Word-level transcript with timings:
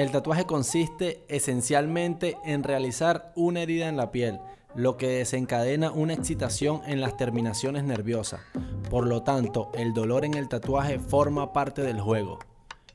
El 0.00 0.12
tatuaje 0.12 0.46
consiste 0.46 1.26
esencialmente 1.28 2.38
en 2.42 2.62
realizar 2.62 3.34
una 3.36 3.60
herida 3.60 3.86
en 3.86 3.98
la 3.98 4.10
piel, 4.10 4.40
lo 4.74 4.96
que 4.96 5.08
desencadena 5.08 5.90
una 5.90 6.14
excitación 6.14 6.80
en 6.86 7.02
las 7.02 7.18
terminaciones 7.18 7.84
nerviosas. 7.84 8.40
Por 8.88 9.06
lo 9.06 9.22
tanto, 9.24 9.70
el 9.74 9.92
dolor 9.92 10.24
en 10.24 10.32
el 10.32 10.48
tatuaje 10.48 10.98
forma 10.98 11.52
parte 11.52 11.82
del 11.82 12.00
juego. 12.00 12.38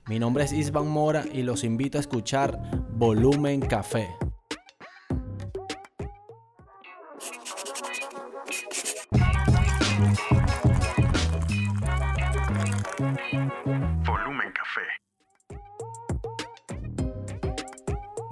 Mi 0.08 0.18
nombre 0.18 0.46
es 0.46 0.52
Isban 0.52 0.88
Mora 0.88 1.26
y 1.32 1.44
los 1.44 1.64
invito 1.64 2.00
a 2.00 2.02
escuchar 2.02 2.60
Volumen 2.96 3.60
Café. 3.62 4.10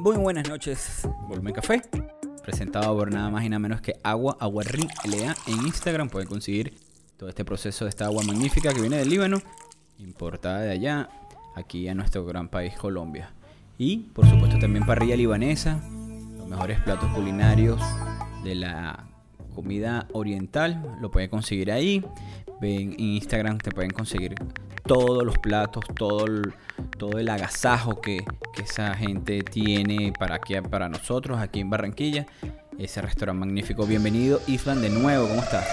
Muy 0.03 0.17
buenas 0.17 0.49
noches, 0.49 1.07
Volumen 1.29 1.53
Café. 1.53 1.81
Presentado 2.43 2.93
por 2.93 3.09
nada 3.09 3.29
más 3.29 3.45
y 3.45 3.49
nada 3.49 3.59
menos 3.59 3.79
que 3.79 3.95
Agua 4.03 4.35
Aguarri 4.37 4.85
LA 5.05 5.33
en 5.47 5.65
Instagram. 5.65 6.09
Pueden 6.09 6.27
conseguir 6.27 6.73
todo 7.15 7.29
este 7.29 7.45
proceso 7.45 7.85
de 7.85 7.89
esta 7.89 8.07
agua 8.07 8.21
magnífica 8.21 8.73
que 8.73 8.81
viene 8.81 8.97
del 8.97 9.09
Líbano, 9.09 9.41
importada 9.99 10.59
de 10.59 10.71
allá, 10.71 11.07
aquí 11.55 11.87
a 11.87 11.95
nuestro 11.95 12.25
gran 12.25 12.49
país 12.49 12.73
Colombia. 12.73 13.31
Y 13.77 13.99
por 14.13 14.29
supuesto 14.29 14.59
también 14.59 14.85
parrilla 14.85 15.15
libanesa, 15.15 15.81
los 16.37 16.49
mejores 16.49 16.81
platos 16.81 17.09
culinarios 17.13 17.79
de 18.43 18.55
la 18.55 19.05
comida 19.53 20.07
oriental, 20.13 20.97
lo 21.01 21.11
pueden 21.11 21.29
conseguir 21.29 21.71
ahí. 21.71 22.03
Ven 22.61 22.93
en 22.93 22.99
Instagram, 22.99 23.57
te 23.57 23.71
pueden 23.71 23.91
conseguir 23.91 24.35
todos 24.85 25.23
los 25.25 25.37
platos, 25.37 25.83
todo 25.95 26.25
el, 26.25 26.53
todo 26.97 27.17
el 27.17 27.29
agasajo 27.29 27.99
que, 28.01 28.23
que 28.53 28.61
esa 28.61 28.93
gente 28.95 29.41
tiene 29.43 30.13
para, 30.17 30.35
aquí, 30.35 30.55
para 30.69 30.87
nosotros 30.89 31.39
aquí 31.39 31.59
en 31.59 31.69
Barranquilla. 31.69 32.25
Ese 32.79 33.01
restaurante 33.01 33.39
magnífico. 33.45 33.85
Bienvenido, 33.85 34.41
Islan, 34.47 34.81
de 34.81 34.89
nuevo. 34.89 35.27
¿Cómo 35.27 35.41
estás? 35.43 35.65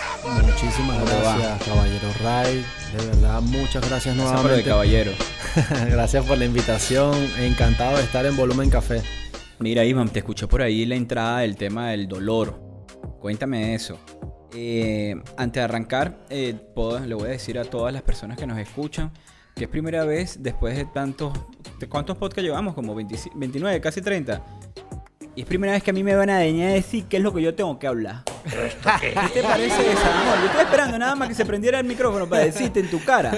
Muchísimas 0.43 0.99
¿Cómo 0.99 1.25
va? 1.25 1.39
gracias, 1.39 1.69
caballero 1.69 2.09
Ray. 2.23 2.65
De 2.97 3.07
verdad, 3.07 3.41
muchas 3.41 3.89
gracias 3.89 4.17
Gracias 4.17 4.41
por 4.43 4.51
el 4.51 4.65
nuevamente. 4.65 4.69
caballero. 4.69 5.13
gracias 5.91 6.27
por 6.27 6.37
la 6.39 6.45
invitación. 6.45 7.15
Encantado 7.39 7.97
de 7.97 8.03
estar 8.03 8.27
en 8.27 8.37
Volumen 8.37 8.69
Café. 8.69 9.01
Mira, 9.61 9.85
Iván, 9.85 10.11
te 10.11 10.19
escuché 10.19 10.47
por 10.47 10.61
ahí 10.63 10.85
la 10.87 10.95
entrada 10.97 11.41
del 11.41 11.57
tema 11.57 11.91
del 11.91 12.07
dolor. 12.07 12.70
Cuéntame 13.21 13.75
eso. 13.75 13.99
Eh, 14.55 15.15
antes 15.37 15.61
de 15.61 15.65
arrancar, 15.65 16.27
eh, 16.31 16.55
le 17.07 17.15
voy 17.15 17.29
a 17.29 17.31
decir 17.31 17.59
a 17.59 17.65
todas 17.65 17.93
las 17.93 18.03
personas 18.03 18.37
que 18.37 18.47
nos 18.47 18.59
escuchan 18.59 19.13
que 19.55 19.65
es 19.65 19.71
primera 19.71 20.05
vez 20.05 20.43
después 20.43 20.75
de 20.75 20.87
tantos... 20.87 21.33
¿de 21.79 21.87
¿Cuántos 21.87 22.17
podcasts 22.17 22.43
llevamos? 22.43 22.75
Como 22.75 22.95
20 22.95 23.15
29, 23.35 23.81
casi 23.83 24.01
30. 24.01 24.43
Y 25.37 25.43
es 25.43 25.47
primera 25.47 25.73
vez 25.73 25.83
que 25.83 25.91
a 25.91 25.95
mí 25.95 26.03
me 26.03 26.15
van 26.15 26.29
a 26.29 26.39
venir 26.39 26.65
a 26.65 26.69
decir 26.71 27.05
qué 27.05 27.19
es 27.19 27.23
lo 27.23 27.33
que 27.33 27.41
yo 27.41 27.55
tengo 27.55 27.79
que 27.79 27.87
hablar. 27.87 28.25
¿Qué 29.01 29.15
te 29.33 29.43
parece 29.43 29.93
esa, 29.93 30.21
amor? 30.21 30.39
Yo 30.41 30.47
estoy 30.47 30.63
esperando 30.63 30.99
nada 30.99 31.15
más 31.15 31.29
que 31.29 31.35
se 31.35 31.47
prendiera 31.47 31.79
el 31.79 31.87
micrófono 31.87 32.29
para 32.29 32.45
decirte 32.45 32.81
en 32.81 32.91
tu 32.91 33.03
cara. 33.05 33.33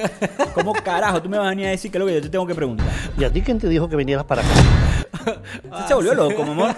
¿Cómo 0.55 0.73
carajo 0.73 1.21
tú 1.21 1.29
me 1.29 1.37
vas 1.37 1.47
a 1.47 1.51
venir 1.51 1.67
a 1.67 1.71
decir 1.71 1.91
qué 1.91 1.99
es 1.99 2.01
lo 2.01 2.07
que 2.07 2.15
yo 2.15 2.23
te 2.23 2.31
tengo 2.31 2.47
que 2.47 2.55
preguntar? 2.55 2.87
¿Y 3.19 3.25
a 3.25 3.31
ti 3.31 3.43
quién 3.43 3.59
te 3.59 3.69
dijo 3.69 3.89
que 3.89 3.97
vinieras 3.97 4.25
para 4.25 4.43
acá? 4.43 4.51
Usted 5.71 5.87
se 5.87 5.95
volvió 5.95 6.15
loco, 6.15 6.43
amor. 6.43 6.75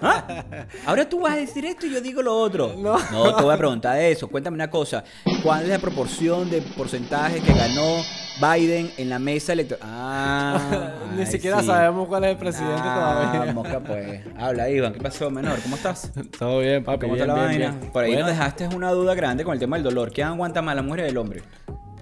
¿Ah? 0.00 0.44
Ahora 0.86 1.08
tú 1.08 1.20
vas 1.20 1.34
a 1.34 1.36
decir 1.36 1.66
esto 1.66 1.86
y 1.86 1.92
yo 1.92 2.00
digo 2.00 2.22
lo 2.22 2.34
otro. 2.34 2.74
No. 2.78 2.96
te 3.36 3.42
voy 3.42 3.54
a 3.54 3.58
preguntar 3.58 3.96
de 3.96 4.12
eso. 4.12 4.28
Cuéntame 4.28 4.54
una 4.54 4.70
cosa. 4.70 5.04
¿Cuál 5.42 5.64
es 5.64 5.68
la 5.68 5.78
proporción 5.78 6.48
de 6.48 6.62
porcentaje 6.62 7.40
que 7.40 7.52
ganó 7.52 8.02
Biden 8.40 8.90
en 8.96 9.08
la 9.08 9.18
mesa 9.18 9.52
electoral? 9.52 9.86
Ah, 9.88 10.90
Ni 11.14 11.20
ay, 11.20 11.26
siquiera 11.26 11.60
sí. 11.60 11.66
sabemos 11.66 12.08
cuál 12.08 12.24
es 12.24 12.30
el 12.32 12.36
presidente 12.36 12.82
Ah, 12.84 13.30
todavía. 13.32 13.52
mosca, 13.52 13.80
pues. 13.80 14.20
Habla, 14.36 14.68
Iván. 14.70 14.92
¿Qué 14.92 15.00
pasó, 15.00 15.30
menor? 15.30 15.58
¿Cómo 15.62 15.76
estás? 15.76 16.10
Todo 16.38 16.58
bien, 16.60 16.82
papi. 16.84 17.00
¿Cómo 17.06 17.14
está 17.14 17.26
bien, 17.26 17.36
la 17.36 17.48
bien, 17.48 17.60
vaina? 17.62 17.78
bien. 17.80 17.92
Por 17.92 18.04
ahí 18.04 18.10
Bueno, 18.12 18.26
nos 18.26 18.36
dejaste 18.36 18.68
una 18.68 18.90
duda 18.90 19.14
grande 19.14 19.44
con 19.44 19.54
el 19.54 19.60
tema 19.60 19.76
del 19.76 19.84
dolor. 19.84 20.12
¿Quién 20.12 20.26
aguanta 20.28 20.62
más, 20.62 20.74
la 20.74 20.82
mujer 20.82 21.04
o 21.04 21.06
el 21.06 21.16
hombre? 21.16 21.42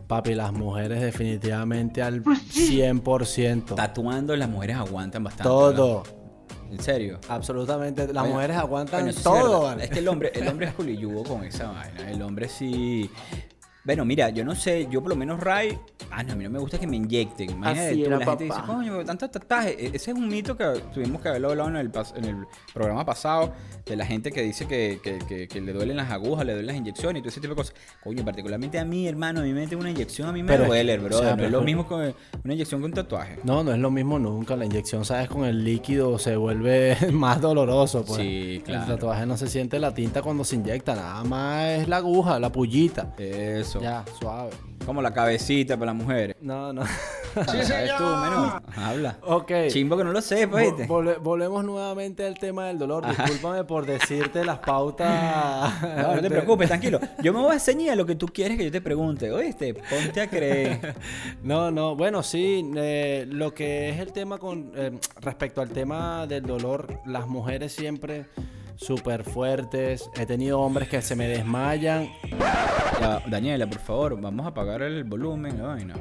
Papi, 0.06 0.34
las 0.34 0.52
mujeres 0.52 1.00
definitivamente 1.00 2.02
al 2.02 2.22
100%. 2.22 3.74
Tatuando, 3.74 4.36
las 4.36 4.48
mujeres 4.48 4.76
aguantan 4.76 5.24
bastante. 5.24 5.44
Todo. 5.48 6.02
¿verdad? 6.02 6.16
¿En 6.70 6.80
serio? 6.82 7.18
Absolutamente. 7.28 8.06
Las 8.06 8.14
Bueno, 8.22 8.34
mujeres 8.36 8.56
aguantan 8.56 9.00
Bueno, 9.04 9.10
es 9.16 9.22
todo. 9.22 9.72
Es 9.78 9.90
que 9.90 9.98
el 9.98 10.08
hombre, 10.08 10.32
el 10.34 10.48
hombre 10.48 10.66
es 10.68 10.72
culilludo 10.74 11.22
con 11.24 11.44
esa 11.44 11.70
vaina. 11.70 12.10
El 12.10 12.22
hombre 12.22 12.48
sí. 12.48 13.10
Bueno, 13.84 14.04
mira, 14.04 14.30
yo 14.30 14.44
no 14.44 14.54
sé, 14.54 14.86
yo 14.90 15.00
por 15.02 15.10
lo 15.10 15.16
menos 15.16 15.40
Ray, 15.40 15.76
ah, 16.12 16.22
no, 16.22 16.34
a 16.34 16.36
mí 16.36 16.44
no 16.44 16.50
me 16.50 16.58
gusta 16.60 16.78
que 16.78 16.86
me 16.86 16.96
inyecten. 16.96 17.50
Imagínate 17.50 17.88
Así 17.90 18.00
tú, 18.02 18.06
era, 18.06 18.18
la 18.18 18.26
gente 18.26 18.44
dice, 18.44 18.60
coño, 18.64 19.04
tanto 19.04 19.28
tatuaje. 19.28 19.86
Ese 19.86 20.10
es 20.12 20.16
un 20.16 20.28
mito 20.28 20.56
que 20.56 20.64
tuvimos 20.94 21.20
que 21.20 21.28
haberlo 21.30 21.50
hablado 21.50 21.68
en 21.70 21.76
el, 21.76 21.90
en 22.16 22.24
el 22.24 22.46
programa 22.72 23.04
pasado, 23.04 23.52
de 23.84 23.96
la 23.96 24.06
gente 24.06 24.30
que 24.30 24.42
dice 24.42 24.66
que, 24.66 25.00
que- 25.02 25.18
que- 25.26 25.48
que 25.48 25.60
le 25.60 25.72
duelen 25.72 25.96
las 25.96 26.10
agujas, 26.12 26.46
le 26.46 26.52
duelen 26.52 26.68
las 26.68 26.76
inyecciones 26.76 27.18
y 27.18 27.22
todo 27.22 27.28
ese 27.30 27.40
tipo 27.40 27.54
de 27.54 27.56
cosas. 27.56 27.74
Coño, 28.04 28.24
particularmente 28.24 28.78
a 28.78 28.84
mí, 28.84 29.08
hermano, 29.08 29.40
a 29.40 29.42
mí 29.42 29.52
me 29.52 29.62
meten 29.62 29.78
una 29.80 29.90
inyección, 29.90 30.28
a 30.28 30.32
mí 30.32 30.42
me 30.42 30.48
Pero 30.48 30.66
duele, 30.66 30.98
bro. 30.98 31.16
o 31.16 31.20
sea, 31.20 31.34
no 31.34 31.44
es 31.44 31.50
lo 31.50 31.62
mismo 31.62 31.88
que 31.88 31.94
una 32.44 32.54
inyección 32.54 32.80
que 32.80 32.86
un 32.86 32.92
tatuaje. 32.92 33.38
No, 33.42 33.64
no 33.64 33.72
es 33.72 33.78
lo 33.80 33.90
mismo 33.90 34.18
nunca. 34.20 34.54
La 34.54 34.64
inyección, 34.64 35.04
sabes, 35.04 35.28
con 35.28 35.44
el 35.44 35.64
líquido 35.64 36.20
se 36.20 36.36
vuelve 36.36 36.96
más 37.12 37.40
doloroso. 37.40 38.04
Pues. 38.04 38.20
Sí, 38.20 38.62
claro. 38.64 38.82
El 38.82 38.88
tatuaje 38.94 39.26
no 39.26 39.36
se 39.36 39.48
siente 39.48 39.80
la 39.80 39.92
tinta 39.92 40.22
cuando 40.22 40.44
se 40.44 40.54
inyecta. 40.54 40.94
Nada 40.94 41.24
más 41.24 41.64
es 41.80 41.88
la 41.88 41.96
aguja, 41.96 42.38
la 42.38 42.52
pullita. 42.52 43.12
Eso. 43.18 43.71
Ya, 43.80 44.04
suave. 44.18 44.50
Como 44.84 45.00
la 45.00 45.12
cabecita 45.12 45.76
para 45.76 45.92
las 45.92 46.02
mujeres. 46.02 46.36
No, 46.40 46.72
no. 46.72 46.82
¿Sabes 47.34 47.96
tú, 47.96 48.04
menor? 48.04 48.62
Habla. 48.76 49.18
ok. 49.22 49.52
Chimbo 49.68 49.96
que 49.96 50.04
no 50.04 50.12
lo 50.12 50.20
sé, 50.20 50.46
¿viste? 50.46 50.86
volvemos 50.86 51.64
nuevamente 51.64 52.26
al 52.26 52.38
tema 52.38 52.66
del 52.66 52.78
dolor. 52.78 53.06
Discúlpame 53.06 53.64
por 53.64 53.86
decirte 53.86 54.44
las 54.44 54.58
pautas. 54.58 55.72
No, 56.02 56.16
no 56.16 56.22
te 56.22 56.30
preocupes, 56.30 56.68
tranquilo. 56.68 56.98
Yo 57.22 57.32
me 57.32 57.40
voy 57.40 57.52
a 57.52 57.54
enseñar 57.54 57.96
lo 57.96 58.04
que 58.04 58.14
tú 58.14 58.26
quieres 58.26 58.58
que 58.58 58.64
yo 58.64 58.72
te 58.72 58.80
pregunte. 58.80 59.30
Oíste, 59.30 59.74
ponte 59.74 60.20
a 60.20 60.28
creer. 60.28 60.94
No, 61.42 61.70
no, 61.70 61.96
bueno, 61.96 62.22
sí, 62.22 62.70
eh, 62.76 63.26
lo 63.28 63.54
que 63.54 63.90
es 63.90 63.98
el 63.98 64.12
tema 64.12 64.38
con 64.38 64.72
eh, 64.74 64.98
respecto 65.20 65.60
al 65.60 65.70
tema 65.70 66.26
del 66.26 66.44
dolor, 66.44 67.00
las 67.06 67.26
mujeres 67.26 67.72
siempre 67.72 68.26
súper 68.82 69.24
fuertes. 69.24 70.08
He 70.18 70.26
tenido 70.26 70.60
hombres 70.60 70.88
que 70.88 71.00
se 71.02 71.14
me 71.16 71.28
desmayan. 71.28 72.08
Ya, 73.00 73.22
Daniela, 73.26 73.66
por 73.66 73.78
favor, 73.80 74.20
vamos 74.20 74.44
a 74.46 74.50
apagar 74.50 74.82
el 74.82 75.04
volumen, 75.04 75.58
la 75.58 75.68
vaina. 75.68 75.94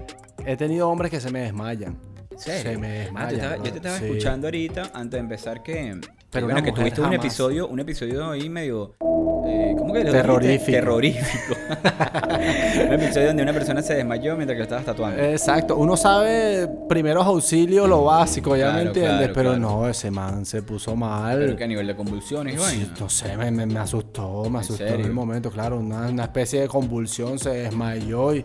He 0.46 0.58
tenido 0.58 0.90
hombres 0.90 1.12
que 1.12 1.20
se 1.20 1.32
me 1.32 1.42
desmayan. 1.42 1.98
¿En 2.32 2.40
serio? 2.40 2.72
Se 2.72 2.78
me 2.78 2.88
Ah, 2.88 3.28
te 3.28 3.36
desmayan. 3.36 3.36
estaba- 3.36 3.56
yo 3.58 3.64
te 3.72 3.78
estaba 3.78 3.98
sí. 3.98 4.06
escuchando 4.06 4.48
ahorita, 4.48 4.92
antes 4.94 5.12
de 5.12 5.18
empezar, 5.20 5.64
que, 5.64 6.00
Pero 6.32 6.46
bueno, 6.48 6.64
que 6.64 6.72
tuviste 6.72 7.02
un 7.02 7.08
jamás. 7.08 7.26
episodio, 7.26 7.68
un 7.68 7.80
episodio 7.80 8.32
ahí 8.32 8.50
medio. 8.50 8.96
eh, 9.46 9.76
¿Cómo 9.78 9.94
que 9.94 10.04
lo 10.04 10.12
Terrorífico. 10.12 10.72
Terrorífico. 10.72 11.56
un 12.88 12.94
episodio 12.94 13.28
donde 13.28 13.44
una 13.44 13.54
persona 13.54 13.82
se 13.82 13.96
desmayó 13.96 14.36
mientras 14.36 14.56
que 14.56 14.60
lo 14.60 14.64
estabas 14.64 14.86
tatuando. 14.86 15.22
Exacto, 15.22 15.76
uno 15.78 15.98
sabe 15.98 16.70
primeros 16.88 17.26
auxilios, 17.26 17.88
lo 17.90 18.04
básico, 18.06 18.56
ya 18.56 18.72
me 18.72 18.82
entiendes, 18.84 19.18
claro, 19.18 19.34
pero 19.34 19.50
claro. 19.52 19.60
no, 19.82 19.90
ese 19.90 20.10
man 20.12 20.46
se 20.46 20.62
puso 20.64 20.96
mal. 20.96 21.38
Pero 21.40 21.56
que 21.58 21.64
a 21.64 21.68
nivel 21.68 21.88
de 21.88 21.96
convulsiones 21.96 22.62
Sí, 22.62 22.90
no 23.00 23.10
sé, 23.10 23.36
me, 23.38 23.52
me- 23.52 23.66
me 23.66 23.80
asustó, 23.80 24.50
me 24.50 24.60
asustó 24.60 24.86
en 24.86 25.02
el 25.02 25.12
momento, 25.12 25.52
claro, 25.52 25.78
una, 25.80 26.08
una 26.08 26.24
especie 26.24 26.62
de 26.62 26.68
convulsión, 26.68 27.40
se 27.40 27.50
desmayó 27.50 28.34
y, 28.36 28.44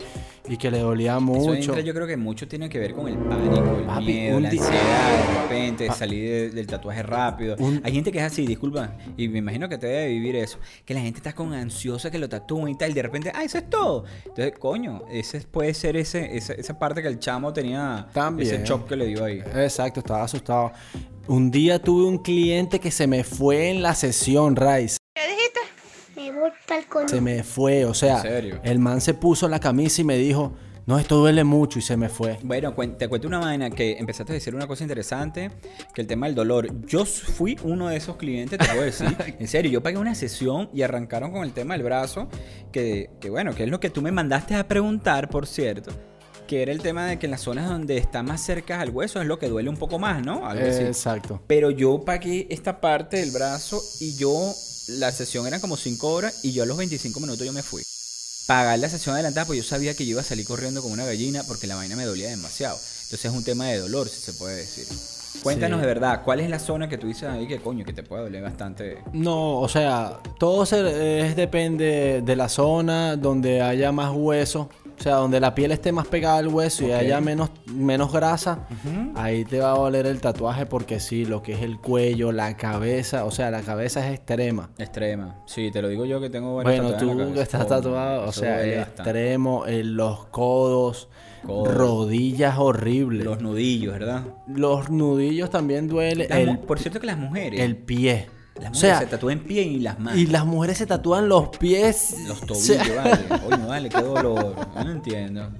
y 0.48 0.56
que 0.56 0.70
le 0.70 0.78
dolía 0.78 1.12
Eso 1.12 1.20
mucho. 1.20 1.54
entra, 1.54 1.80
yo 1.80 1.92
creo 1.94 2.06
que 2.06 2.16
mucho 2.16 2.46
tiene 2.46 2.68
que 2.68 2.78
ver 2.78 2.94
con 2.94 3.08
el 3.08 3.16
pánico, 3.18 3.56
el 3.78 3.84
Papi, 3.84 4.04
miedo, 4.04 4.36
un 4.36 4.42
la 4.44 4.48
ansiedad, 4.50 5.18
de 5.18 5.42
repente, 5.42 5.92
salir 5.92 6.30
de- 6.30 6.50
del 6.50 6.66
tatuaje 6.66 7.02
rápido. 7.02 7.56
Un- 7.58 7.80
Hay 7.84 7.92
gente 7.92 8.12
que 8.12 8.18
es 8.18 8.24
así, 8.24 8.46
disculpa, 8.46 8.92
y 9.16 9.28
me 9.28 9.38
imagino 9.38 9.68
que 9.68 9.78
te 9.78 9.86
debe 9.86 10.08
vivir 10.08 10.36
eso, 10.36 10.58
que 10.84 10.94
la 10.94 11.00
gente 11.00 11.18
está 11.18 11.34
con 11.34 11.52
ansiosa 11.52 12.10
que 12.10 12.18
lo 12.18 12.28
tatúen 12.28 12.68
y 12.68 12.74
tal, 12.78 12.90
y 12.90 12.94
de 12.94 13.02
repente, 13.02 13.32
ah, 13.34 13.42
eso 13.44 13.58
es 13.58 13.68
todo. 13.70 14.04
Entonces, 14.26 14.54
coño, 14.58 15.02
ese 15.10 15.40
puede 15.40 15.74
ser 15.74 15.96
ese, 15.96 16.36
esa, 16.36 16.52
esa 16.54 16.78
parte 16.78 17.02
que 17.02 17.08
el 17.08 17.18
chamo 17.18 17.52
tenía, 17.52 18.06
También. 18.12 18.54
ese 18.54 18.64
shock 18.64 18.88
que 18.88 18.96
le 18.96 19.06
dio 19.06 19.24
ahí. 19.24 19.40
Exacto, 19.54 20.00
estaba 20.00 20.22
asustado. 20.24 20.72
Un 21.28 21.50
día 21.50 21.80
tuve 21.80 22.04
un 22.06 22.18
cliente 22.18 22.78
que 22.78 22.90
se 22.92 23.06
me 23.08 23.24
fue 23.24 23.70
en 23.70 23.82
la 23.82 23.94
sesión, 23.96 24.54
Rice. 24.54 24.96
Me 25.16 25.26
voy 26.40 26.50
coño. 26.88 27.08
Se 27.08 27.20
me 27.20 27.42
fue, 27.42 27.84
o 27.84 27.94
sea, 27.94 28.16
¿En 28.16 28.22
serio? 28.22 28.60
el 28.62 28.78
man 28.78 29.00
se 29.00 29.14
puso 29.14 29.48
la 29.48 29.60
camisa 29.60 30.00
y 30.00 30.04
me 30.04 30.16
dijo, 30.16 30.54
no, 30.86 31.00
esto 31.00 31.16
duele 31.16 31.42
mucho 31.42 31.80
y 31.80 31.82
se 31.82 31.96
me 31.96 32.08
fue. 32.08 32.38
Bueno, 32.44 32.72
te 32.96 33.08
cuento 33.08 33.26
una 33.26 33.40
vaina 33.40 33.70
que 33.70 33.98
empezaste 33.98 34.32
a 34.32 34.34
decir 34.34 34.54
una 34.54 34.68
cosa 34.68 34.84
interesante, 34.84 35.50
que 35.92 36.00
el 36.00 36.06
tema 36.06 36.26
del 36.26 36.36
dolor. 36.36 36.86
Yo 36.86 37.04
fui 37.04 37.58
uno 37.64 37.88
de 37.88 37.96
esos 37.96 38.16
clientes, 38.16 38.56
te 38.56 38.64
puedo 38.66 38.82
decir. 38.82 39.16
en 39.38 39.48
serio, 39.48 39.68
yo 39.72 39.82
pagué 39.82 39.98
una 39.98 40.14
sesión 40.14 40.70
y 40.72 40.82
arrancaron 40.82 41.32
con 41.32 41.42
el 41.42 41.52
tema 41.52 41.74
del 41.74 41.82
brazo, 41.82 42.28
que, 42.70 43.10
que 43.20 43.30
bueno, 43.30 43.52
que 43.52 43.64
es 43.64 43.68
lo 43.68 43.80
que 43.80 43.90
tú 43.90 44.00
me 44.00 44.12
mandaste 44.12 44.54
a 44.54 44.68
preguntar, 44.68 45.28
por 45.28 45.48
cierto. 45.48 45.90
Que 46.46 46.62
era 46.62 46.70
el 46.70 46.80
tema 46.80 47.06
de 47.06 47.18
que 47.18 47.26
en 47.26 47.32
las 47.32 47.40
zonas 47.40 47.68
donde 47.68 47.96
está 47.96 48.22
más 48.22 48.40
cerca 48.40 48.80
al 48.80 48.90
hueso 48.90 49.20
es 49.20 49.26
lo 49.26 49.40
que 49.40 49.48
duele 49.48 49.68
un 49.68 49.76
poco 49.76 49.98
más, 49.98 50.24
¿no? 50.24 50.46
Algo 50.46 50.68
así. 50.68 50.84
Exacto. 50.84 51.42
Pero 51.48 51.72
yo 51.72 52.04
pagué 52.04 52.46
esta 52.48 52.80
parte 52.80 53.16
del 53.16 53.32
brazo 53.32 53.82
y 53.98 54.14
yo, 54.16 54.52
la 54.88 55.12
sesión 55.12 55.46
eran 55.46 55.60
como 55.60 55.76
5 55.76 56.08
horas 56.08 56.34
y 56.42 56.52
yo 56.52 56.62
a 56.62 56.66
los 56.66 56.76
25 56.76 57.20
minutos 57.20 57.44
yo 57.44 57.52
me 57.52 57.62
fui. 57.62 57.82
Pagar 58.46 58.78
la 58.78 58.88
sesión 58.88 59.14
adelantada, 59.14 59.46
pues 59.46 59.56
yo 59.58 59.64
sabía 59.64 59.94
que 59.94 60.04
yo 60.04 60.12
iba 60.12 60.20
a 60.20 60.24
salir 60.24 60.46
corriendo 60.46 60.80
como 60.80 60.94
una 60.94 61.04
gallina 61.04 61.42
porque 61.44 61.66
la 61.66 61.74
vaina 61.74 61.96
me 61.96 62.04
dolía 62.04 62.28
demasiado. 62.28 62.76
Entonces 63.04 63.24
es 63.24 63.32
un 63.36 63.42
tema 63.44 63.66
de 63.66 63.78
dolor, 63.78 64.08
si 64.08 64.20
se 64.20 64.32
puede 64.34 64.56
decir. 64.56 64.86
Cuéntanos 65.42 65.78
Sí. 65.78 65.80
de 65.82 65.86
verdad, 65.86 66.22
¿cuál 66.24 66.40
es 66.40 66.48
la 66.48 66.58
zona 66.58 66.88
que 66.88 66.96
tú 66.96 67.08
dices 67.08 67.24
ahí 67.24 67.46
que 67.46 67.60
coño, 67.60 67.84
que 67.84 67.92
te 67.92 68.02
puede 68.02 68.22
doler 68.22 68.42
bastante? 68.42 68.98
No, 69.12 69.58
o 69.60 69.68
sea, 69.68 70.20
todo 70.38 70.64
se- 70.64 71.20
es 71.26 71.36
depende 71.36 72.22
de 72.24 72.36
la 72.36 72.48
zona 72.48 73.16
donde 73.16 73.60
haya 73.60 73.92
más 73.92 74.12
hueso. 74.14 74.70
O 74.98 75.02
sea, 75.02 75.16
donde 75.16 75.40
la 75.40 75.54
piel 75.54 75.72
esté 75.72 75.92
más 75.92 76.06
pegada 76.06 76.38
al 76.38 76.48
hueso 76.48 76.86
y 76.86 76.92
haya 76.92 77.20
menos, 77.20 77.50
menos 77.66 78.12
grasa, 78.12 78.66
ahí 79.14 79.44
te 79.44 79.60
va 79.60 79.72
a 79.72 79.76
doler 79.78 80.06
el 80.06 80.20
tatuaje 80.20 80.64
porque 80.66 81.00
sí, 81.00 81.24
lo 81.26 81.42
que 81.42 81.52
es 81.52 81.62
el 81.62 81.78
cuello, 81.78 82.32
la 82.32 82.56
cabeza, 82.56 83.24
o 83.26 83.30
sea, 83.30 83.50
la 83.50 83.60
cabeza 83.60 84.06
es 84.06 84.14
extrema. 84.14 84.70
Extrema. 84.78 85.36
Sí, 85.46 85.70
te 85.70 85.82
lo 85.82 85.88
digo 85.88 86.06
yo 86.06 86.20
que 86.20 86.30
tengo 86.30 86.56
varios 86.56 86.82
Bueno, 86.82 86.96
tú 86.98 87.34
que 87.34 87.42
estás 87.42 87.66
tatuado, 87.68 88.26
o 88.26 88.32
sea, 88.32 88.62
el 88.64 88.80
extremo, 88.80 89.66
en 89.66 89.96
los 89.96 90.24
codos, 90.26 91.08
Codos. 91.44 91.74
rodillas 91.74 92.56
horribles. 92.58 93.24
Los 93.24 93.34
Los, 93.36 93.42
nudillos, 93.42 93.92
¿verdad? 93.92 94.22
nudillos 94.90 95.50
también 95.50 95.88
duele, 95.88 96.26
Las 96.28 96.38
mu- 96.44 96.52
el, 96.52 96.58
por 96.60 96.78
cierto 96.78 97.00
que 97.00 97.06
las 97.06 97.18
mujeres, 97.18 97.60
el 97.60 97.76
pie. 97.76 98.28
Las 98.60 98.70
O 98.70 98.74
mujeres 98.74 98.80
sea, 98.80 98.98
se 99.00 99.06
tatúan 99.06 99.40
pie 99.40 99.62
y 99.62 99.80
las 99.80 99.98
manos. 99.98 100.18
y 100.20 100.26
las 100.26 100.44
mujeres 100.46 100.78
se 100.78 100.86
tatúan 100.86 101.28
los 101.28 101.48
pies. 101.56 102.16
Los 102.26 102.42
o 102.42 102.46
tobillos, 102.46 102.66
sea, 102.66 102.94
vale. 103.02 103.42
Coño, 103.50 103.66
vale, 103.68 103.88
qué 103.88 104.00
dolor. 104.02 104.54
No 104.74 104.90
entiendo. 104.90 105.50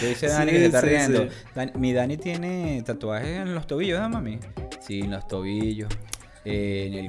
¿Qué 0.00 0.08
dice 0.10 0.28
Dani 0.28 0.50
Sí, 0.52 0.56
que 0.56 0.60
se 0.60 0.66
está 0.66 0.80
sí, 0.80 0.86
riendo? 0.86 1.22
sí. 1.24 1.28
Dan- 1.54 1.72
mi 1.76 1.92
Dani 1.92 2.16
tiene 2.16 2.82
tatuajes 2.86 3.40
en 3.40 3.54
los 3.54 3.66
tobillos, 3.66 3.96
¿verdad, 3.98 4.08
mami? 4.10 4.38
Sí, 4.80 5.00
en 5.00 5.10
los 5.10 5.26
tobillos, 5.26 5.88
en 6.44 6.94
el. 6.94 7.08